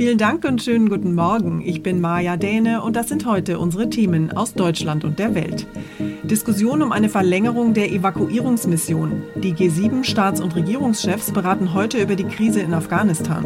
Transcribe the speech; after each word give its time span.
Vielen 0.00 0.16
Dank 0.16 0.46
und 0.46 0.62
schönen 0.62 0.88
guten 0.88 1.14
Morgen. 1.14 1.60
Ich 1.60 1.82
bin 1.82 2.00
Maja 2.00 2.38
Däne 2.38 2.80
und 2.80 2.96
das 2.96 3.10
sind 3.10 3.26
heute 3.26 3.58
unsere 3.58 3.90
Themen 3.90 4.34
aus 4.34 4.54
Deutschland 4.54 5.04
und 5.04 5.18
der 5.18 5.34
Welt. 5.34 5.66
Diskussion 6.22 6.80
um 6.80 6.90
eine 6.90 7.10
Verlängerung 7.10 7.74
der 7.74 7.92
Evakuierungsmission. 7.92 9.22
Die 9.34 9.52
G7-Staats- 9.52 10.40
und 10.40 10.56
Regierungschefs 10.56 11.32
beraten 11.32 11.74
heute 11.74 11.98
über 11.98 12.16
die 12.16 12.24
Krise 12.24 12.60
in 12.60 12.72
Afghanistan. 12.72 13.44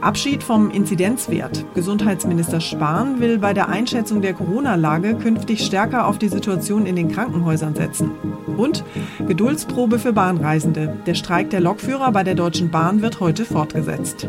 Abschied 0.00 0.42
vom 0.42 0.70
Inzidenzwert. 0.70 1.66
Gesundheitsminister 1.74 2.62
Spahn 2.62 3.20
will 3.20 3.36
bei 3.36 3.52
der 3.52 3.68
Einschätzung 3.68 4.22
der 4.22 4.32
Corona-Lage 4.32 5.16
künftig 5.16 5.66
stärker 5.66 6.06
auf 6.06 6.18
die 6.18 6.30
Situation 6.30 6.86
in 6.86 6.96
den 6.96 7.12
Krankenhäusern 7.12 7.74
setzen. 7.74 8.12
Und 8.56 8.84
Geduldsprobe 9.26 9.98
für 9.98 10.14
Bahnreisende. 10.14 10.96
Der 11.04 11.14
Streik 11.14 11.50
der 11.50 11.60
Lokführer 11.60 12.10
bei 12.10 12.24
der 12.24 12.36
Deutschen 12.36 12.70
Bahn 12.70 13.02
wird 13.02 13.20
heute 13.20 13.44
fortgesetzt. 13.44 14.26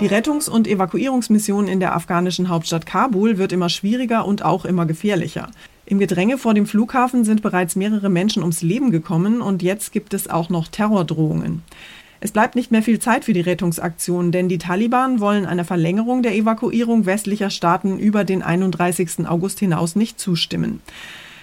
Die 0.00 0.06
Rettungs- 0.06 0.48
und 0.48 0.68
Evakuierungsmission 0.68 1.66
in 1.66 1.80
der 1.80 1.92
afghanischen 1.92 2.48
Hauptstadt 2.48 2.86
Kabul 2.86 3.36
wird 3.36 3.50
immer 3.50 3.68
schwieriger 3.68 4.26
und 4.26 4.44
auch 4.44 4.64
immer 4.64 4.86
gefährlicher. 4.86 5.50
Im 5.86 5.98
Gedränge 5.98 6.38
vor 6.38 6.54
dem 6.54 6.66
Flughafen 6.66 7.24
sind 7.24 7.42
bereits 7.42 7.74
mehrere 7.74 8.08
Menschen 8.08 8.42
ums 8.42 8.62
Leben 8.62 8.92
gekommen 8.92 9.40
und 9.40 9.60
jetzt 9.60 9.90
gibt 9.90 10.14
es 10.14 10.30
auch 10.30 10.50
noch 10.50 10.68
Terrordrohungen. 10.68 11.62
Es 12.20 12.30
bleibt 12.30 12.54
nicht 12.54 12.70
mehr 12.70 12.82
viel 12.82 13.00
Zeit 13.00 13.24
für 13.24 13.32
die 13.32 13.40
Rettungsaktion, 13.40 14.30
denn 14.30 14.48
die 14.48 14.58
Taliban 14.58 15.18
wollen 15.18 15.46
einer 15.46 15.64
Verlängerung 15.64 16.22
der 16.22 16.36
Evakuierung 16.36 17.04
westlicher 17.04 17.50
Staaten 17.50 17.98
über 17.98 18.22
den 18.22 18.42
31. 18.44 19.28
August 19.28 19.58
hinaus 19.58 19.96
nicht 19.96 20.20
zustimmen. 20.20 20.80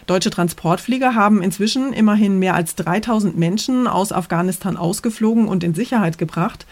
Deutsche 0.07 0.29
Transportflieger 0.29 1.13
haben 1.13 1.41
inzwischen 1.41 1.91
immerhin 1.91 2.39
mehr 2.39 2.55
als 2.55 2.75
3000 2.75 3.37
Menschen 3.37 3.87
aus 3.87 4.13
Afghanistan 4.13 4.77
ausgeflogen 4.77 5.49
und 5.49 5.63
in 5.63 5.73
Sicherheit 5.73 6.17
gebracht. 6.17 6.65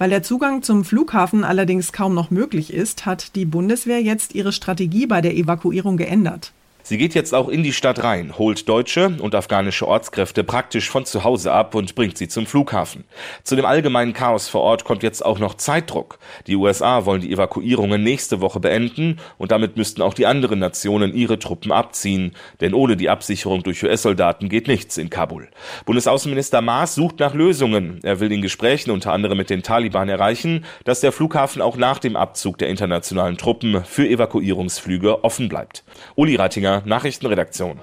Weil 0.00 0.08
der 0.08 0.22
Zugang 0.22 0.62
zum 0.62 0.82
Flughafen 0.86 1.44
allerdings 1.44 1.92
kaum 1.92 2.14
noch 2.14 2.30
möglich 2.30 2.72
ist, 2.72 3.04
hat 3.04 3.36
die 3.36 3.44
Bundeswehr 3.44 4.00
jetzt 4.00 4.34
ihre 4.34 4.50
Strategie 4.50 5.06
bei 5.06 5.20
der 5.20 5.36
Evakuierung 5.36 5.98
geändert. 5.98 6.54
Sie 6.90 6.98
geht 6.98 7.14
jetzt 7.14 7.36
auch 7.36 7.48
in 7.48 7.62
die 7.62 7.72
Stadt 7.72 8.02
rein, 8.02 8.36
holt 8.36 8.68
deutsche 8.68 9.14
und 9.20 9.36
afghanische 9.36 9.86
Ortskräfte 9.86 10.42
praktisch 10.42 10.90
von 10.90 11.04
zu 11.04 11.22
Hause 11.22 11.52
ab 11.52 11.76
und 11.76 11.94
bringt 11.94 12.18
sie 12.18 12.26
zum 12.26 12.46
Flughafen. 12.46 13.04
Zu 13.44 13.54
dem 13.54 13.64
allgemeinen 13.64 14.12
Chaos 14.12 14.48
vor 14.48 14.62
Ort 14.62 14.82
kommt 14.82 15.04
jetzt 15.04 15.24
auch 15.24 15.38
noch 15.38 15.54
Zeitdruck. 15.54 16.18
Die 16.48 16.56
USA 16.56 17.04
wollen 17.04 17.20
die 17.20 17.30
Evakuierungen 17.30 18.02
nächste 18.02 18.40
Woche 18.40 18.58
beenden 18.58 19.20
und 19.38 19.52
damit 19.52 19.76
müssten 19.76 20.02
auch 20.02 20.14
die 20.14 20.26
anderen 20.26 20.58
Nationen 20.58 21.14
ihre 21.14 21.38
Truppen 21.38 21.70
abziehen, 21.70 22.32
denn 22.60 22.74
ohne 22.74 22.96
die 22.96 23.08
Absicherung 23.08 23.62
durch 23.62 23.84
US-Soldaten 23.84 24.48
geht 24.48 24.66
nichts 24.66 24.98
in 24.98 25.10
Kabul. 25.10 25.46
Bundesaußenminister 25.86 26.60
Maas 26.60 26.96
sucht 26.96 27.20
nach 27.20 27.34
Lösungen. 27.34 28.00
Er 28.02 28.18
will 28.18 28.32
in 28.32 28.42
Gesprächen 28.42 28.90
unter 28.90 29.12
anderem 29.12 29.38
mit 29.38 29.48
den 29.48 29.62
Taliban 29.62 30.08
erreichen, 30.08 30.64
dass 30.82 30.98
der 30.98 31.12
Flughafen 31.12 31.62
auch 31.62 31.76
nach 31.76 32.00
dem 32.00 32.16
Abzug 32.16 32.58
der 32.58 32.68
internationalen 32.68 33.36
Truppen 33.36 33.84
für 33.84 34.08
Evakuierungsflüge 34.08 35.22
offen 35.22 35.48
bleibt. 35.48 35.84
Uli 36.16 36.34
Rattinger 36.34 36.79
Nachrichtenredaktion. 36.86 37.78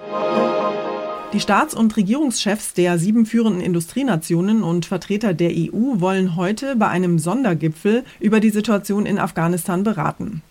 Die 1.34 1.40
Staats- 1.40 1.74
und 1.74 1.94
Regierungschefs 1.96 2.72
der 2.72 2.98
sieben 2.98 3.26
führenden 3.26 3.60
Industrienationen 3.60 4.62
und 4.62 4.86
Vertreter 4.86 5.34
der 5.34 5.50
EU 5.50 6.00
wollen 6.00 6.36
heute 6.36 6.74
bei 6.76 6.88
einem 6.88 7.18
Sondergipfel 7.18 8.04
über 8.18 8.40
die 8.40 8.48
Situation 8.48 9.04
in 9.04 9.18
Afghanistan 9.18 9.82
beraten. 9.82 10.42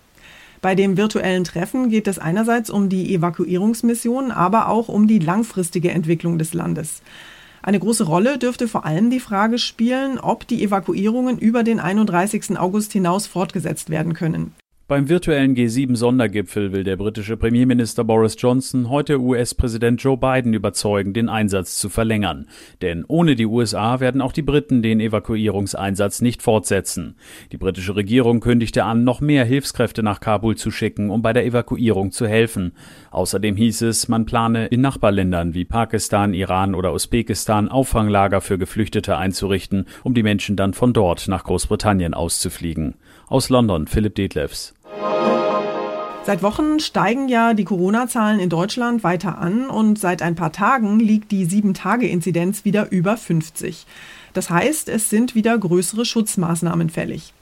Bei 0.62 0.76
dem 0.76 0.96
virtuellen 0.96 1.44
Treffen 1.44 1.90
geht 1.90 2.08
es 2.08 2.20
einerseits 2.20 2.70
um 2.70 2.90
die 2.90 3.14
Evakuierungsmission, 3.14 4.32
aber 4.32 4.70
auch 4.70 4.88
um 4.88 5.08
die 5.08 5.20
langfristige 5.20 5.92
Entwicklung 5.92 6.38
des 6.38 6.54
Landes. 6.54 7.02
Eine 7.64 7.80
große 7.80 8.04
Rolle 8.04 8.38
dürfte 8.38 8.68
vor 8.68 8.86
allem 8.86 9.10
die 9.10 9.20
Frage 9.20 9.58
spielen, 9.58 10.20
ob 10.20 10.48
die 10.48 10.64
Evakuierungen 10.64 11.38
über 11.38 11.64
den 11.64 11.80
31. 11.80 12.58
August 12.58 12.94
hinaus 12.94 13.28
fortgesetzt 13.28 13.90
werden 13.90 14.14
können. 14.14 14.54
Beim 14.90 15.10
virtuellen 15.10 15.54
G7-Sondergipfel 15.54 16.72
will 16.72 16.86
der 16.86 16.96
britische 16.96 17.36
Premierminister 17.36 18.06
Boris 18.06 18.38
Johnson 18.40 18.90
heute 18.90 19.20
US-Präsident 19.20 20.02
Joe 20.02 20.16
Biden 20.16 20.54
überzeugen, 20.54 21.12
den 21.12 21.28
Einsatz 21.28 21.78
zu 21.78 21.90
verlängern. 21.90 22.48
Denn 22.82 23.04
ohne 23.06 23.36
die 23.36 23.48
USA 23.48 24.00
werden 24.00 24.22
auch 24.22 24.32
die 24.32 24.44
Briten 24.44 24.82
den 24.82 25.02
Evakuierungseinsatz 25.02 26.22
nicht 26.22 26.42
fortsetzen. 26.42 27.18
Die 27.52 27.58
britische 27.58 27.98
Regierung 27.98 28.40
kündigte 28.40 28.86
an, 28.86 29.04
noch 29.04 29.20
mehr 29.20 29.44
Hilfskräfte 29.44 30.04
nach 30.04 30.22
Kabul 30.22 30.56
zu 30.56 30.72
schicken, 30.72 31.10
um 31.10 31.22
bei 31.22 31.34
der 31.34 31.46
Evakuierung 31.46 32.12
zu 32.12 32.26
helfen. 32.26 32.72
Außerdem 33.12 33.58
hieß 33.58 33.82
es, 33.82 34.08
man 34.08 34.26
plane 34.26 34.68
in 34.68 34.80
Nachbarländern 34.80 35.54
wie 35.54 35.66
Pakistan, 35.66 36.34
Iran 36.34 36.74
oder 36.74 36.94
Usbekistan 36.94 37.68
Auffanglager 37.68 38.40
für 38.40 38.58
Geflüchtete 38.58 39.18
einzurichten, 39.18 39.86
um 40.06 40.14
die 40.14 40.24
Menschen 40.24 40.56
dann 40.56 40.74
von 40.74 40.94
dort 40.94 41.28
nach 41.28 41.44
Großbritannien 41.44 42.14
auszufliegen. 42.14 42.96
Aus 43.28 43.50
London 43.50 43.88
Philipp 43.88 44.16
Detlefs. 44.16 44.77
Seit 46.28 46.44
Wochen 46.44 46.82
steigen 46.82 47.30
ja 47.30 47.54
die 47.54 47.64
Corona-Zahlen 47.64 48.42
in 48.42 48.50
Deutschland 48.50 49.02
weiter 49.02 49.38
an 49.38 49.70
und 49.70 49.98
seit 49.98 50.22
ein 50.22 50.36
paar 50.36 50.52
Tagen 50.52 51.00
liegt 51.00 51.32
die 51.32 51.48
7-Tage-Inzidenz 51.48 52.66
wieder 52.66 52.92
über 52.92 53.16
50. 53.16 53.86
Das 54.34 54.50
heißt, 54.50 54.90
es 54.90 55.10
sind 55.10 55.36
wieder 55.36 55.58
größere 55.58 56.04
Schutzmaßnahmen 56.04 56.90
fällig. 56.90 57.34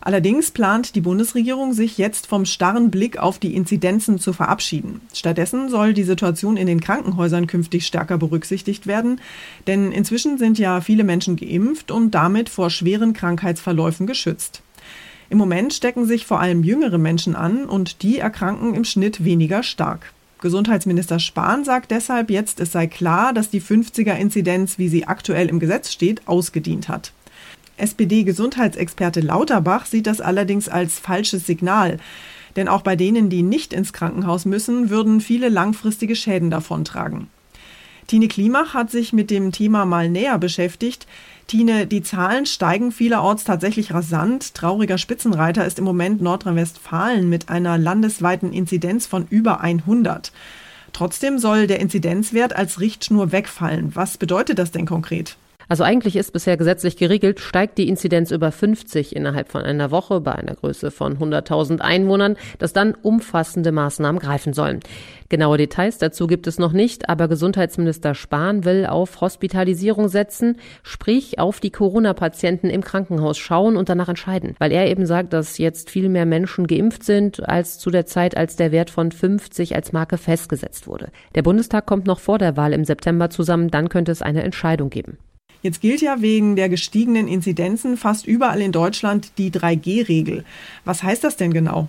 Allerdings 0.00 0.52
plant 0.52 0.94
die 0.94 1.00
Bundesregierung, 1.00 1.72
sich 1.72 1.98
jetzt 1.98 2.28
vom 2.28 2.44
starren 2.44 2.92
Blick 2.92 3.18
auf 3.18 3.40
die 3.40 3.56
Inzidenzen 3.56 4.20
zu 4.20 4.32
verabschieden. 4.32 5.00
Stattdessen 5.12 5.68
soll 5.68 5.92
die 5.92 6.04
Situation 6.04 6.56
in 6.56 6.68
den 6.68 6.80
Krankenhäusern 6.80 7.48
künftig 7.48 7.88
stärker 7.88 8.18
berücksichtigt 8.18 8.86
werden, 8.86 9.20
denn 9.66 9.90
inzwischen 9.90 10.38
sind 10.38 10.60
ja 10.60 10.80
viele 10.80 11.02
Menschen 11.02 11.34
geimpft 11.34 11.90
und 11.90 12.12
damit 12.12 12.48
vor 12.50 12.70
schweren 12.70 13.14
Krankheitsverläufen 13.14 14.06
geschützt. 14.06 14.62
Im 15.30 15.38
Moment 15.38 15.74
stecken 15.74 16.06
sich 16.06 16.26
vor 16.26 16.40
allem 16.40 16.62
jüngere 16.62 16.98
Menschen 16.98 17.36
an 17.36 17.66
und 17.66 18.02
die 18.02 18.18
erkranken 18.18 18.74
im 18.74 18.84
Schnitt 18.84 19.24
weniger 19.24 19.62
stark. 19.62 20.12
Gesundheitsminister 20.40 21.18
Spahn 21.18 21.64
sagt 21.64 21.90
deshalb 21.90 22.30
jetzt, 22.30 22.60
es 22.60 22.72
sei 22.72 22.86
klar, 22.86 23.32
dass 23.32 23.50
die 23.50 23.60
50er-Inzidenz, 23.60 24.78
wie 24.78 24.88
sie 24.88 25.06
aktuell 25.06 25.48
im 25.48 25.58
Gesetz 25.58 25.92
steht, 25.92 26.26
ausgedient 26.26 26.88
hat. 26.88 27.12
SPD-Gesundheitsexperte 27.76 29.20
Lauterbach 29.20 29.86
sieht 29.86 30.06
das 30.06 30.20
allerdings 30.20 30.68
als 30.68 30.98
falsches 30.98 31.46
Signal. 31.46 31.98
Denn 32.56 32.68
auch 32.68 32.82
bei 32.82 32.96
denen, 32.96 33.28
die 33.28 33.42
nicht 33.42 33.72
ins 33.72 33.92
Krankenhaus 33.92 34.44
müssen, 34.44 34.90
würden 34.90 35.20
viele 35.20 35.48
langfristige 35.48 36.16
Schäden 36.16 36.50
davontragen. 36.50 37.28
Tine 38.06 38.28
Klimach 38.28 38.74
hat 38.74 38.90
sich 38.90 39.12
mit 39.12 39.30
dem 39.30 39.52
Thema 39.52 39.84
mal 39.84 40.08
näher 40.08 40.38
beschäftigt. 40.38 41.06
Tine, 41.48 41.86
die 41.86 42.02
Zahlen 42.02 42.44
steigen 42.44 42.92
vielerorts 42.92 43.42
tatsächlich 43.42 43.94
rasant. 43.94 44.54
Trauriger 44.54 44.98
Spitzenreiter 44.98 45.64
ist 45.64 45.78
im 45.78 45.84
Moment 45.86 46.20
Nordrhein-Westfalen 46.20 47.26
mit 47.26 47.48
einer 47.48 47.78
landesweiten 47.78 48.52
Inzidenz 48.52 49.06
von 49.06 49.26
über 49.30 49.62
100. 49.62 50.30
Trotzdem 50.92 51.38
soll 51.38 51.66
der 51.66 51.80
Inzidenzwert 51.80 52.54
als 52.54 52.80
Richtschnur 52.80 53.32
wegfallen. 53.32 53.94
Was 53.94 54.18
bedeutet 54.18 54.58
das 54.58 54.72
denn 54.72 54.84
konkret? 54.84 55.38
Also 55.68 55.84
eigentlich 55.84 56.16
ist 56.16 56.32
bisher 56.32 56.56
gesetzlich 56.56 56.96
geregelt, 56.96 57.40
steigt 57.40 57.76
die 57.76 57.88
Inzidenz 57.88 58.30
über 58.30 58.50
50 58.50 59.14
innerhalb 59.14 59.50
von 59.50 59.62
einer 59.62 59.90
Woche 59.90 60.20
bei 60.20 60.32
einer 60.32 60.54
Größe 60.54 60.90
von 60.90 61.18
100.000 61.18 61.80
Einwohnern, 61.80 62.36
dass 62.58 62.72
dann 62.72 62.94
umfassende 62.94 63.70
Maßnahmen 63.70 64.18
greifen 64.18 64.54
sollen. 64.54 64.80
Genaue 65.28 65.58
Details 65.58 65.98
dazu 65.98 66.26
gibt 66.26 66.46
es 66.46 66.58
noch 66.58 66.72
nicht, 66.72 67.10
aber 67.10 67.28
Gesundheitsminister 67.28 68.14
Spahn 68.14 68.64
will 68.64 68.86
auf 68.86 69.20
Hospitalisierung 69.20 70.08
setzen, 70.08 70.56
sprich 70.82 71.38
auf 71.38 71.60
die 71.60 71.70
Corona-Patienten 71.70 72.70
im 72.70 72.82
Krankenhaus 72.82 73.36
schauen 73.36 73.76
und 73.76 73.90
danach 73.90 74.08
entscheiden, 74.08 74.56
weil 74.58 74.72
er 74.72 74.86
eben 74.86 75.04
sagt, 75.04 75.34
dass 75.34 75.58
jetzt 75.58 75.90
viel 75.90 76.08
mehr 76.08 76.24
Menschen 76.24 76.66
geimpft 76.66 77.04
sind 77.04 77.46
als 77.46 77.78
zu 77.78 77.90
der 77.90 78.06
Zeit, 78.06 78.38
als 78.38 78.56
der 78.56 78.72
Wert 78.72 78.88
von 78.88 79.12
50 79.12 79.74
als 79.76 79.92
Marke 79.92 80.16
festgesetzt 80.16 80.86
wurde. 80.86 81.10
Der 81.34 81.42
Bundestag 81.42 81.84
kommt 81.84 82.06
noch 82.06 82.20
vor 82.20 82.38
der 82.38 82.56
Wahl 82.56 82.72
im 82.72 82.86
September 82.86 83.28
zusammen, 83.28 83.70
dann 83.70 83.90
könnte 83.90 84.12
es 84.12 84.22
eine 84.22 84.42
Entscheidung 84.42 84.88
geben. 84.88 85.18
Jetzt 85.62 85.80
gilt 85.80 86.00
ja 86.00 86.20
wegen 86.20 86.54
der 86.56 86.68
gestiegenen 86.68 87.26
Inzidenzen 87.26 87.96
fast 87.96 88.26
überall 88.26 88.60
in 88.60 88.72
Deutschland 88.72 89.32
die 89.38 89.50
3G-Regel. 89.50 90.44
Was 90.84 91.02
heißt 91.02 91.24
das 91.24 91.36
denn 91.36 91.52
genau? 91.52 91.88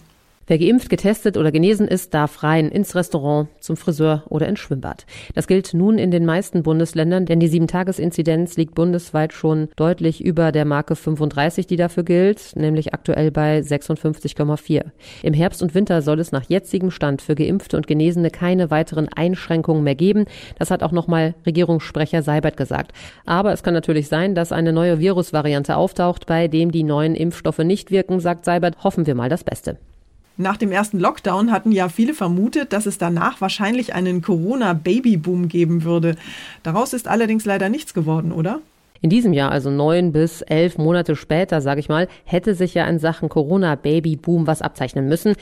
Wer 0.50 0.58
geimpft, 0.58 0.90
getestet 0.90 1.38
oder 1.38 1.52
genesen 1.52 1.88
ist, 1.88 2.16
darf 2.16 2.42
rein 2.42 2.70
ins 2.70 2.96
Restaurant, 2.96 3.50
zum 3.60 3.78
Friseur 3.78 4.24
oder 4.30 4.48
ins 4.48 4.58
Schwimmbad. 4.58 5.06
Das 5.36 5.46
gilt 5.46 5.76
nun 5.76 6.00
in 6.00 6.10
den 6.10 6.26
meisten 6.26 6.64
Bundesländern, 6.64 7.28
denn 7.28 7.40
die 7.40 7.48
Sieben-Tages-Inzidenz 7.48 8.58
liegt 8.58 8.74
bundesweit 8.74 9.32
schon 9.32 9.68
deutlich 9.76 10.26
über 10.26 10.52
der 10.52 10.66
Marke 10.66 10.96
35, 10.96 11.68
die 11.68 11.76
dafür 11.76 12.02
gilt, 12.02 12.56
nämlich 12.56 12.96
aktuell 12.96 13.30
bei 13.30 13.60
56,4. 13.60 14.86
Im 15.22 15.36
Herbst 15.36 15.62
und 15.62 15.76
Winter 15.76 16.02
soll 16.02 16.20
es 16.20 16.32
nach 16.32 16.50
jetzigem 16.50 16.90
Stand 16.90 17.22
für 17.22 17.36
Geimpfte 17.36 17.78
und 17.78 17.86
Genesene 17.86 18.32
keine 18.32 18.72
weiteren 18.72 19.08
Einschränkungen 19.08 19.84
mehr 19.84 19.94
geben. 19.94 20.26
Das 20.58 20.72
hat 20.72 20.82
auch 20.82 20.92
nochmal 20.92 21.36
Regierungssprecher 21.46 22.24
Seibert 22.24 22.58
gesagt. 22.58 22.92
Aber 23.28 23.54
es 23.54 23.62
kann 23.62 23.76
natürlich 23.76 24.08
sein, 24.08 24.34
dass 24.34 24.52
eine 24.52 24.74
neue 24.74 24.98
Virusvariante 24.98 25.78
auftaucht, 25.78 26.26
bei 26.26 26.48
dem 26.48 26.72
die 26.72 26.82
neuen 26.82 27.14
Impfstoffe 27.14 27.60
nicht 27.60 27.92
wirken, 27.92 28.20
sagt 28.20 28.46
Seibert. 28.46 28.84
Hoffen 28.84 29.06
wir 29.06 29.14
mal 29.14 29.30
das 29.30 29.44
Beste. 29.44 29.78
Nach 30.42 30.56
dem 30.56 30.72
ersten 30.72 31.00
Lockdown 31.00 31.52
hatten 31.52 31.74
ja 31.74 31.90
viele 31.90 32.14
vermutet, 32.14 32.72
dass 32.72 32.86
es 32.86 32.98
danach 32.98 33.42
wahrscheinlich 33.42 33.94
einen 33.94 34.22
Corona-Babyboom 34.22 35.50
geben 35.50 35.84
würde. 35.84 36.16
Daraus 36.64 36.94
ist 36.94 37.10
allerdings 37.10 37.44
leider 37.44 37.68
nichts 37.68 37.94
geworden, 37.94 38.32
oder? 38.32 38.62
In 39.02 39.10
diesem 39.10 39.34
Jahr, 39.34 39.52
also 39.52 39.70
neun 39.70 40.14
bis 40.14 40.42
elf 40.42 40.78
Monate 40.78 41.18
später, 41.18 41.60
sage 41.60 41.82
ich 41.82 41.90
mal, 41.90 42.08
hätte 42.24 42.56
sich 42.56 42.74
ja 42.74 42.88
in 42.88 43.00
Sachen 43.00 43.28
Corona-Baby-Boom 43.28 44.48
was 44.48 44.62
abzeichnen 44.62 45.10
müssen. 45.10 45.36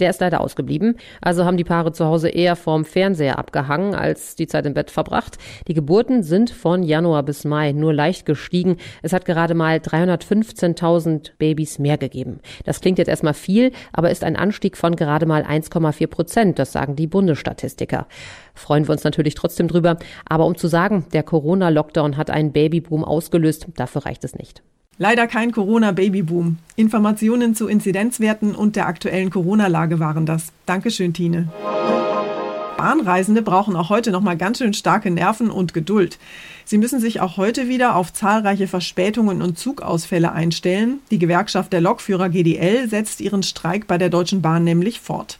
Der 0.00 0.10
ist 0.10 0.20
leider 0.20 0.40
ausgeblieben. 0.40 0.96
Also 1.20 1.44
haben 1.44 1.58
die 1.58 1.64
Paare 1.64 1.92
zu 1.92 2.06
Hause 2.06 2.30
eher 2.30 2.56
vorm 2.56 2.84
Fernseher 2.84 3.38
abgehangen, 3.38 3.94
als 3.94 4.34
die 4.34 4.46
Zeit 4.46 4.64
im 4.66 4.74
Bett 4.74 4.90
verbracht. 4.90 5.36
Die 5.68 5.74
Geburten 5.74 6.22
sind 6.22 6.50
von 6.50 6.82
Januar 6.82 7.22
bis 7.22 7.44
Mai 7.44 7.72
nur 7.72 7.92
leicht 7.92 8.24
gestiegen. 8.24 8.78
Es 9.02 9.12
hat 9.12 9.26
gerade 9.26 9.54
mal 9.54 9.76
315.000 9.76 11.32
Babys 11.38 11.78
mehr 11.78 11.98
gegeben. 11.98 12.40
Das 12.64 12.80
klingt 12.80 12.98
jetzt 12.98 13.08
erstmal 13.08 13.34
viel, 13.34 13.72
aber 13.92 14.10
ist 14.10 14.24
ein 14.24 14.36
Anstieg 14.36 14.78
von 14.78 14.96
gerade 14.96 15.26
mal 15.26 15.42
1,4 15.42 16.06
Prozent. 16.06 16.58
Das 16.58 16.72
sagen 16.72 16.96
die 16.96 17.06
Bundesstatistiker. 17.06 18.06
Freuen 18.54 18.88
wir 18.88 18.92
uns 18.92 19.04
natürlich 19.04 19.34
trotzdem 19.34 19.68
drüber. 19.68 19.98
Aber 20.26 20.46
um 20.46 20.56
zu 20.56 20.66
sagen, 20.66 21.06
der 21.12 21.22
Corona-Lockdown 21.22 22.16
hat 22.16 22.30
einen 22.30 22.52
Babyboom 22.52 23.04
ausgelöst, 23.04 23.68
dafür 23.76 24.06
reicht 24.06 24.24
es 24.24 24.34
nicht. 24.34 24.62
Leider 25.02 25.26
kein 25.26 25.50
Corona-Babyboom. 25.50 26.58
Informationen 26.76 27.54
zu 27.54 27.68
Inzidenzwerten 27.68 28.54
und 28.54 28.76
der 28.76 28.86
aktuellen 28.86 29.30
Corona-Lage 29.30 29.98
waren 29.98 30.26
das. 30.26 30.52
Dankeschön, 30.66 31.14
Tine. 31.14 31.48
Bahnreisende 32.76 33.40
brauchen 33.40 33.76
auch 33.76 33.88
heute 33.88 34.10
noch 34.10 34.20
mal 34.20 34.36
ganz 34.36 34.58
schön 34.58 34.74
starke 34.74 35.10
Nerven 35.10 35.50
und 35.50 35.72
Geduld. 35.72 36.18
Sie 36.66 36.76
müssen 36.76 37.00
sich 37.00 37.22
auch 37.22 37.38
heute 37.38 37.66
wieder 37.66 37.96
auf 37.96 38.12
zahlreiche 38.12 38.68
Verspätungen 38.68 39.40
und 39.40 39.58
Zugausfälle 39.58 40.32
einstellen. 40.32 40.98
Die 41.10 41.18
Gewerkschaft 41.18 41.72
der 41.72 41.80
Lokführer 41.80 42.28
GDL 42.28 42.86
setzt 42.86 43.22
ihren 43.22 43.42
Streik 43.42 43.86
bei 43.86 43.96
der 43.96 44.10
Deutschen 44.10 44.42
Bahn 44.42 44.64
nämlich 44.64 45.00
fort. 45.00 45.38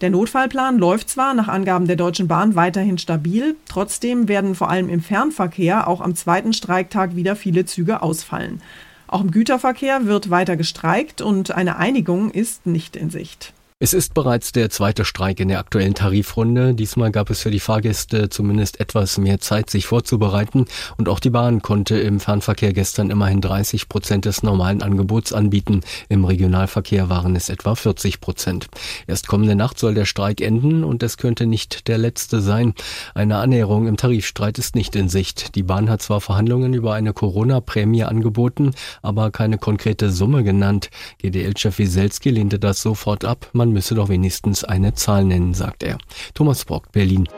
Der 0.00 0.10
Notfallplan 0.10 0.78
läuft 0.78 1.10
zwar 1.10 1.34
nach 1.34 1.48
Angaben 1.48 1.88
der 1.88 1.96
Deutschen 1.96 2.28
Bahn 2.28 2.54
weiterhin 2.54 2.98
stabil, 2.98 3.56
trotzdem 3.68 4.28
werden 4.28 4.54
vor 4.54 4.70
allem 4.70 4.88
im 4.88 5.00
Fernverkehr 5.00 5.88
auch 5.88 6.00
am 6.00 6.14
zweiten 6.14 6.52
Streiktag 6.52 7.16
wieder 7.16 7.34
viele 7.34 7.64
Züge 7.64 8.00
ausfallen. 8.00 8.62
Auch 9.08 9.22
im 9.22 9.32
Güterverkehr 9.32 10.06
wird 10.06 10.30
weiter 10.30 10.56
gestreikt 10.56 11.20
und 11.20 11.50
eine 11.50 11.76
Einigung 11.76 12.30
ist 12.30 12.66
nicht 12.66 12.94
in 12.94 13.10
Sicht. 13.10 13.54
Es 13.80 13.94
ist 13.94 14.12
bereits 14.12 14.50
der 14.50 14.70
zweite 14.70 15.04
Streik 15.04 15.38
in 15.38 15.46
der 15.46 15.60
aktuellen 15.60 15.94
Tarifrunde. 15.94 16.74
Diesmal 16.74 17.12
gab 17.12 17.30
es 17.30 17.42
für 17.42 17.52
die 17.52 17.60
Fahrgäste 17.60 18.28
zumindest 18.28 18.80
etwas 18.80 19.18
mehr 19.18 19.38
Zeit, 19.38 19.70
sich 19.70 19.86
vorzubereiten. 19.86 20.64
Und 20.96 21.08
auch 21.08 21.20
die 21.20 21.30
Bahn 21.30 21.62
konnte 21.62 21.96
im 21.96 22.18
Fernverkehr 22.18 22.72
gestern 22.72 23.08
immerhin 23.08 23.40
30 23.40 23.88
Prozent 23.88 24.24
des 24.24 24.42
normalen 24.42 24.82
Angebots 24.82 25.32
anbieten. 25.32 25.82
Im 26.08 26.24
Regionalverkehr 26.24 27.08
waren 27.08 27.36
es 27.36 27.50
etwa 27.50 27.76
40 27.76 28.20
Prozent. 28.20 28.66
Erst 29.06 29.28
kommende 29.28 29.54
Nacht 29.54 29.78
soll 29.78 29.94
der 29.94 30.06
Streik 30.06 30.40
enden 30.40 30.82
und 30.82 31.04
es 31.04 31.16
könnte 31.16 31.46
nicht 31.46 31.86
der 31.86 31.98
letzte 31.98 32.40
sein. 32.40 32.74
Eine 33.14 33.36
Annäherung 33.36 33.86
im 33.86 33.96
Tarifstreit 33.96 34.58
ist 34.58 34.74
nicht 34.74 34.96
in 34.96 35.08
Sicht. 35.08 35.54
Die 35.54 35.62
Bahn 35.62 35.88
hat 35.88 36.02
zwar 36.02 36.20
Verhandlungen 36.20 36.74
über 36.74 36.94
eine 36.94 37.12
Corona-Prämie 37.12 38.02
angeboten, 38.02 38.72
aber 39.02 39.30
keine 39.30 39.56
konkrete 39.56 40.10
Summe 40.10 40.42
genannt. 40.42 40.90
GDL-Chef 41.18 41.78
Wieselski 41.78 42.30
lehnte 42.30 42.58
das 42.58 42.82
sofort 42.82 43.24
ab. 43.24 43.50
Man 43.52 43.67
man 43.68 43.74
müsse 43.74 43.94
doch 43.94 44.08
wenigstens 44.08 44.64
eine 44.64 44.94
Zahl 44.94 45.24
nennen, 45.24 45.52
sagt 45.52 45.82
er. 45.82 45.98
Thomas 46.32 46.64
Brock, 46.64 46.90
Berlin. 46.90 47.28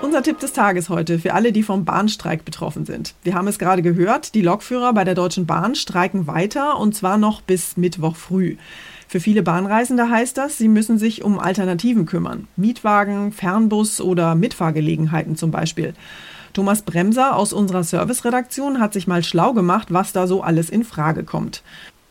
Unser 0.00 0.22
Tipp 0.22 0.40
des 0.40 0.52
Tages 0.52 0.88
heute 0.88 1.18
für 1.18 1.34
alle, 1.34 1.52
die 1.52 1.62
vom 1.62 1.84
Bahnstreik 1.84 2.44
betroffen 2.44 2.86
sind. 2.86 3.14
Wir 3.22 3.34
haben 3.34 3.46
es 3.46 3.58
gerade 3.58 3.82
gehört, 3.82 4.34
die 4.34 4.42
Lokführer 4.42 4.92
bei 4.94 5.04
der 5.04 5.14
Deutschen 5.14 5.46
Bahn 5.46 5.74
streiken 5.74 6.26
weiter 6.26 6.78
und 6.78 6.94
zwar 6.94 7.18
noch 7.18 7.40
bis 7.42 7.76
Mittwoch 7.76 8.16
früh. 8.16 8.56
Für 9.06 9.20
viele 9.20 9.42
Bahnreisende 9.42 10.08
heißt 10.08 10.38
das, 10.38 10.56
sie 10.56 10.68
müssen 10.68 10.98
sich 10.98 11.22
um 11.22 11.38
Alternativen 11.38 12.06
kümmern. 12.06 12.48
Mietwagen, 12.56 13.32
Fernbus 13.32 14.00
oder 14.00 14.34
Mitfahrgelegenheiten 14.34 15.36
zum 15.36 15.50
Beispiel. 15.50 15.92
Thomas 16.54 16.82
Bremser 16.82 17.36
aus 17.36 17.52
unserer 17.52 17.82
Serviceredaktion 17.82 18.80
hat 18.80 18.92
sich 18.92 19.06
mal 19.06 19.22
schlau 19.22 19.54
gemacht, 19.54 19.88
was 19.90 20.12
da 20.12 20.26
so 20.26 20.42
alles 20.42 20.68
in 20.68 20.84
Frage 20.84 21.24
kommt. 21.24 21.62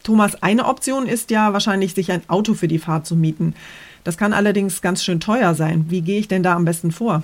Thomas, 0.03 0.41
eine 0.41 0.65
Option 0.65 1.07
ist 1.07 1.31
ja 1.31 1.53
wahrscheinlich, 1.53 1.93
sich 1.93 2.11
ein 2.11 2.27
Auto 2.27 2.53
für 2.53 2.67
die 2.67 2.79
Fahrt 2.79 3.05
zu 3.05 3.15
mieten. 3.15 3.55
Das 4.03 4.17
kann 4.17 4.33
allerdings 4.33 4.81
ganz 4.81 5.03
schön 5.03 5.19
teuer 5.19 5.53
sein. 5.53 5.85
Wie 5.89 6.01
gehe 6.01 6.19
ich 6.19 6.27
denn 6.27 6.43
da 6.43 6.55
am 6.55 6.65
besten 6.65 6.91
vor? 6.91 7.23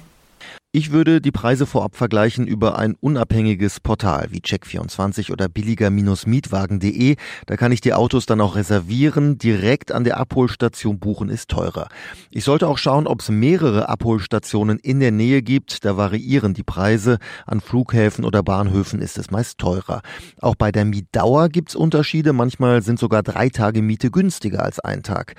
Ich 0.78 0.92
würde 0.92 1.22
die 1.22 1.32
Preise 1.32 1.66
vorab 1.66 1.96
vergleichen 1.96 2.46
über 2.46 2.78
ein 2.78 2.94
unabhängiges 2.94 3.80
Portal 3.80 4.28
wie 4.30 4.42
Check24 4.42 5.32
oder 5.32 5.50
billiger-mietwagen.de. 5.50 7.16
Da 7.48 7.58
kann 7.58 7.72
ich 7.72 7.82
die 7.82 7.96
Autos 7.96 8.28
dann 8.28 8.40
auch 8.42 8.56
reservieren. 8.56 9.40
Direkt 9.40 9.92
an 9.92 10.04
der 10.04 10.18
Abholstation 10.18 11.00
buchen 11.00 11.30
ist 11.30 11.50
teurer. 11.50 11.88
Ich 12.30 12.44
sollte 12.44 12.68
auch 12.68 12.78
schauen, 12.78 13.08
ob 13.08 13.22
es 13.22 13.30
mehrere 13.30 13.90
Abholstationen 13.90 14.78
in 14.78 15.00
der 15.00 15.12
Nähe 15.12 15.42
gibt. 15.42 15.84
Da 15.84 15.98
variieren 15.98 16.54
die 16.54 16.62
Preise. 16.62 17.18
An 17.48 17.60
Flughäfen 17.60 18.24
oder 18.24 18.44
Bahnhöfen 18.44 19.02
ist 19.02 19.18
es 19.18 19.32
meist 19.32 19.58
teurer. 19.58 20.02
Auch 20.42 20.54
bei 20.54 20.72
der 20.72 20.86
Mietdauer 20.86 21.50
gibt 21.50 21.70
es 21.70 21.76
Unterschiede. 21.76 22.34
Manchmal 22.34 22.84
sind 22.84 23.00
sogar 23.00 23.24
drei 23.24 23.50
Tage 23.50 23.82
Miete 23.82 24.12
günstiger 24.12 24.62
als 24.62 24.80
ein 24.80 25.02
Tag. 25.02 25.34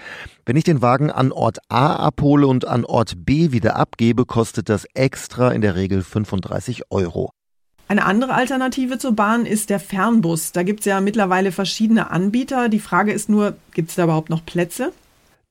Wenn 0.46 0.56
ich 0.56 0.64
den 0.64 0.82
Wagen 0.82 1.12
an 1.12 1.30
Ort 1.30 1.58
A 1.68 1.94
abhole 1.94 2.46
und 2.46 2.66
an 2.66 2.86
Ort 2.86 3.26
B 3.26 3.52
wieder 3.52 3.76
abgebe, 3.76 4.24
kostet 4.24 4.70
das 4.70 4.86
extra 4.94 5.27
in 5.36 5.60
der 5.60 5.74
Regel 5.76 6.02
35 6.02 6.84
Euro. 6.90 7.30
Eine 7.88 8.04
andere 8.04 8.34
Alternative 8.34 8.98
zur 8.98 9.12
Bahn 9.12 9.46
ist 9.46 9.70
der 9.70 9.80
Fernbus. 9.80 10.52
Da 10.52 10.62
gibt 10.62 10.80
es 10.80 10.86
ja 10.86 11.00
mittlerweile 11.00 11.52
verschiedene 11.52 12.10
Anbieter. 12.10 12.68
Die 12.68 12.80
Frage 12.80 13.12
ist 13.12 13.28
nur, 13.28 13.56
gibt 13.72 13.90
es 13.90 13.96
da 13.96 14.04
überhaupt 14.04 14.28
noch 14.28 14.44
Plätze? 14.44 14.92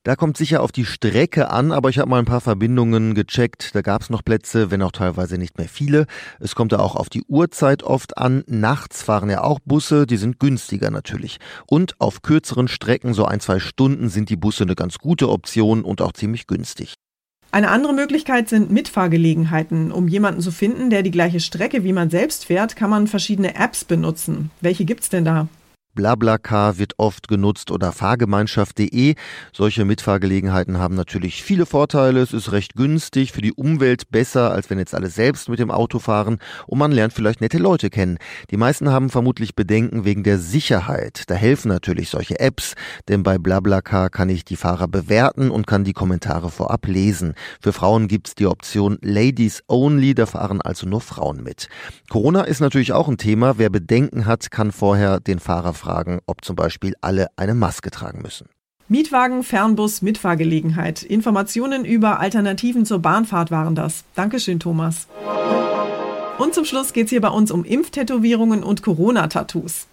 Da 0.04 0.14
kommt 0.14 0.36
sicher 0.36 0.62
auf 0.62 0.70
die 0.70 0.84
Strecke 0.84 1.50
an, 1.50 1.72
aber 1.72 1.90
ich 1.90 1.98
habe 1.98 2.08
mal 2.08 2.20
ein 2.20 2.24
paar 2.24 2.40
Verbindungen 2.40 3.14
gecheckt. 3.14 3.74
Da 3.74 3.82
gab 3.82 4.02
es 4.02 4.08
noch 4.08 4.24
Plätze, 4.24 4.70
wenn 4.70 4.80
auch 4.82 4.92
teilweise 4.92 5.36
nicht 5.36 5.58
mehr 5.58 5.68
viele. 5.68 6.06
Es 6.38 6.54
kommt 6.54 6.72
da 6.72 6.78
auch 6.78 6.94
auf 6.94 7.08
die 7.08 7.24
Uhrzeit 7.26 7.82
oft 7.82 8.16
an. 8.16 8.44
Nachts 8.46 9.02
fahren 9.02 9.28
ja 9.28 9.42
auch 9.42 9.58
Busse, 9.64 10.06
die 10.06 10.16
sind 10.16 10.38
günstiger 10.38 10.90
natürlich. 10.90 11.38
Und 11.66 12.00
auf 12.00 12.22
kürzeren 12.22 12.68
Strecken, 12.68 13.12
so 13.14 13.24
ein, 13.24 13.40
zwei 13.40 13.58
Stunden, 13.58 14.08
sind 14.08 14.30
die 14.30 14.36
Busse 14.36 14.62
eine 14.62 14.76
ganz 14.76 14.98
gute 14.98 15.28
Option 15.28 15.82
und 15.82 16.00
auch 16.00 16.12
ziemlich 16.12 16.46
günstig. 16.46 16.94
Eine 17.50 17.70
andere 17.70 17.94
Möglichkeit 17.94 18.48
sind 18.48 18.70
Mitfahrgelegenheiten. 18.70 19.90
Um 19.90 20.06
jemanden 20.06 20.42
zu 20.42 20.50
finden, 20.50 20.90
der 20.90 21.02
die 21.02 21.10
gleiche 21.10 21.40
Strecke 21.40 21.82
wie 21.82 21.94
man 21.94 22.10
selbst 22.10 22.44
fährt, 22.44 22.76
kann 22.76 22.90
man 22.90 23.06
verschiedene 23.06 23.54
Apps 23.54 23.84
benutzen. 23.84 24.50
Welche 24.60 24.84
gibt's 24.84 25.08
denn 25.08 25.24
da? 25.24 25.48
BlaBlaCar 25.94 26.78
wird 26.78 26.94
oft 26.98 27.28
genutzt 27.28 27.70
oder 27.70 27.92
Fahrgemeinschaft.de. 27.92 29.14
Solche 29.52 29.84
Mitfahrgelegenheiten 29.84 30.78
haben 30.78 30.94
natürlich 30.94 31.42
viele 31.42 31.66
Vorteile. 31.66 32.20
Es 32.20 32.32
ist 32.32 32.52
recht 32.52 32.74
günstig, 32.76 33.32
für 33.32 33.40
die 33.40 33.52
Umwelt 33.52 34.10
besser, 34.10 34.52
als 34.52 34.70
wenn 34.70 34.78
jetzt 34.78 34.94
alle 34.94 35.10
selbst 35.10 35.48
mit 35.48 35.58
dem 35.58 35.70
Auto 35.70 35.98
fahren 35.98 36.38
und 36.66 36.78
man 36.78 36.92
lernt 36.92 37.12
vielleicht 37.12 37.40
nette 37.40 37.58
Leute 37.58 37.90
kennen. 37.90 38.18
Die 38.50 38.56
meisten 38.56 38.90
haben 38.90 39.10
vermutlich 39.10 39.56
Bedenken 39.56 40.04
wegen 40.04 40.22
der 40.22 40.38
Sicherheit. 40.38 41.24
Da 41.26 41.34
helfen 41.34 41.68
natürlich 41.68 42.10
solche 42.10 42.38
Apps, 42.38 42.74
denn 43.08 43.22
bei 43.22 43.38
BlaBlaCar 43.38 44.10
kann 44.10 44.28
ich 44.28 44.44
die 44.44 44.56
Fahrer 44.56 44.88
bewerten 44.88 45.50
und 45.50 45.66
kann 45.66 45.84
die 45.84 45.94
Kommentare 45.94 46.50
vorab 46.50 46.86
lesen. 46.86 47.34
Für 47.60 47.72
Frauen 47.72 48.08
gibt's 48.08 48.34
die 48.34 48.46
Option 48.46 48.98
Ladies 49.02 49.62
Only, 49.68 50.14
da 50.14 50.26
fahren 50.26 50.60
also 50.60 50.86
nur 50.86 51.00
Frauen 51.00 51.42
mit. 51.42 51.68
Corona 52.08 52.42
ist 52.42 52.60
natürlich 52.60 52.92
auch 52.92 53.08
ein 53.08 53.18
Thema. 53.18 53.58
Wer 53.58 53.70
Bedenken 53.70 54.26
hat, 54.26 54.50
kann 54.50 54.70
vorher 54.70 55.18
den 55.18 55.38
Fahrer 55.38 55.74
fragen 55.78 56.20
ob 56.26 56.44
zum 56.44 56.56
Beispiel 56.56 56.94
alle 57.00 57.28
eine 57.36 57.54
Maske 57.54 57.90
tragen 57.90 58.22
müssen. 58.22 58.48
Mietwagen, 58.90 59.42
Fernbus, 59.42 60.00
Mitfahrgelegenheit. 60.00 61.02
Informationen 61.02 61.84
über 61.84 62.20
Alternativen 62.20 62.86
zur 62.86 63.00
Bahnfahrt 63.00 63.50
waren 63.50 63.74
das. 63.74 64.04
Dankeschön, 64.14 64.60
Thomas. 64.60 65.06
Und 66.38 66.54
zum 66.54 66.64
Schluss 66.64 66.92
geht 66.92 67.06
es 67.06 67.10
hier 67.10 67.20
bei 67.20 67.28
uns 67.28 67.50
um 67.50 67.64
Impftätowierungen 67.64 68.62
und 68.62 68.82
Corona-Tattoos. 68.82 69.88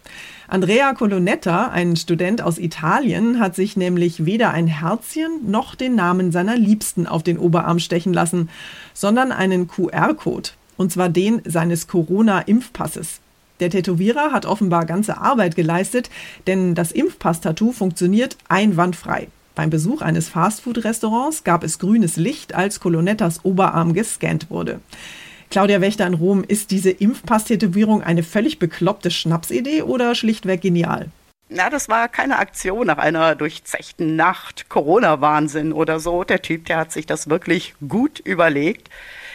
Andrea 0.47 0.93
Colonetta, 0.93 1.69
ein 1.69 1.95
Student 1.95 2.41
aus 2.41 2.59
Italien, 2.59 3.39
hat 3.39 3.55
sich 3.55 3.75
nämlich 3.75 4.25
weder 4.25 4.51
ein 4.51 4.67
Herzchen 4.67 5.49
noch 5.49 5.73
den 5.73 5.95
Namen 5.95 6.31
seiner 6.31 6.55
Liebsten 6.55 7.07
auf 7.07 7.23
den 7.23 7.39
Oberarm 7.39 7.79
stechen 7.79 8.13
lassen, 8.13 8.49
sondern 8.93 9.31
einen 9.31 9.67
QR-Code. 9.67 10.51
Und 10.77 10.91
zwar 10.91 11.09
den 11.09 11.41
seines 11.45 11.87
Corona-Impfpasses. 11.87 13.21
Der 13.59 13.69
Tätowierer 13.69 14.31
hat 14.31 14.45
offenbar 14.45 14.85
ganze 14.85 15.17
Arbeit 15.17 15.55
geleistet, 15.55 16.09
denn 16.47 16.75
das 16.75 16.91
Impfpass-Tattoo 16.91 17.71
funktioniert 17.71 18.38
einwandfrei. 18.50 19.27
Beim 19.55 19.69
Besuch 19.69 20.01
eines 20.01 20.27
Fastfood-Restaurants 20.27 21.45
gab 21.45 21.63
es 21.63 21.79
grünes 21.79 22.17
Licht, 22.17 22.53
als 22.53 22.81
Colonettas 22.81 23.45
Oberarm 23.45 23.93
gescannt 23.93 24.50
wurde. 24.50 24.81
Claudia 25.50 25.79
Wächter 25.79 26.05
in 26.05 26.15
Rom, 26.15 26.43
ist 26.45 26.71
diese 26.71 26.91
Impfpass-Tätowierung 26.91 28.03
eine 28.03 28.24
völlig 28.24 28.59
bekloppte 28.59 29.12
Schnapsidee 29.12 29.83
oder 29.83 30.13
schlichtweg 30.13 30.59
genial? 30.59 31.09
Na, 31.47 31.69
das 31.69 31.88
war 31.88 32.09
keine 32.09 32.39
Aktion 32.39 32.88
nach 32.88 32.97
einer 32.97 33.35
durchzechten 33.35 34.15
Nacht, 34.15 34.67
Corona-Wahnsinn 34.67 35.71
oder 35.71 36.00
so. 36.00 36.24
Der 36.24 36.41
Typ, 36.41 36.65
der 36.65 36.77
hat 36.77 36.91
sich 36.91 37.05
das 37.05 37.29
wirklich 37.29 37.75
gut 37.88 38.19
überlegt. 38.19 38.89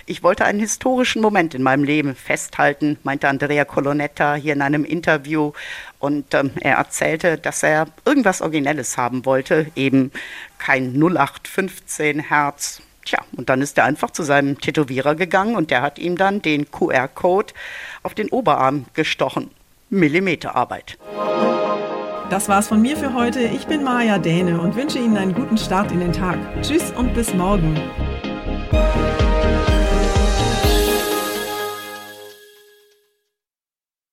Ich 0.06 0.22
wollte 0.22 0.44
einen 0.44 0.60
historischen 0.60 1.22
Moment 1.22 1.54
in 1.54 1.62
meinem 1.62 1.84
Leben 1.84 2.14
festhalten, 2.14 2.98
meinte 3.02 3.28
Andrea 3.28 3.64
Colonetta 3.64 4.34
hier 4.34 4.52
in 4.52 4.62
einem 4.62 4.84
Interview. 4.84 5.52
Und 5.98 6.34
ähm, 6.34 6.50
er 6.60 6.76
erzählte, 6.76 7.38
dass 7.38 7.62
er 7.62 7.86
irgendwas 8.04 8.42
Originelles 8.42 8.96
haben 8.96 9.24
wollte, 9.26 9.66
eben 9.76 10.10
kein 10.58 10.94
0815 10.94 12.20
Herz. 12.20 12.82
Tja, 13.04 13.18
und 13.36 13.48
dann 13.48 13.62
ist 13.62 13.78
er 13.78 13.84
einfach 13.84 14.10
zu 14.10 14.22
seinem 14.22 14.60
Tätowierer 14.60 15.14
gegangen 15.14 15.56
und 15.56 15.70
der 15.70 15.82
hat 15.82 15.98
ihm 15.98 16.16
dann 16.16 16.42
den 16.42 16.70
QR-Code 16.70 17.54
auf 18.02 18.14
den 18.14 18.28
Oberarm 18.28 18.86
gestochen. 18.94 19.50
Millimeterarbeit. 19.88 20.98
Das 22.30 22.48
war's 22.48 22.68
von 22.68 22.80
mir 22.80 22.96
für 22.96 23.12
heute. 23.12 23.40
Ich 23.40 23.66
bin 23.66 23.82
Maja 23.82 24.18
Däne 24.18 24.60
und 24.60 24.76
wünsche 24.76 24.98
Ihnen 24.98 25.16
einen 25.16 25.34
guten 25.34 25.58
Start 25.58 25.90
in 25.90 25.98
den 25.98 26.12
Tag. 26.12 26.38
Tschüss 26.62 26.92
und 26.92 27.12
bis 27.12 27.34
morgen. 27.34 27.76